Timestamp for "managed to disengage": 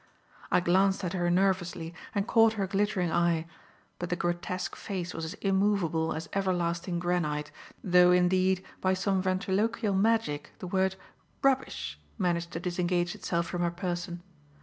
12.17-13.13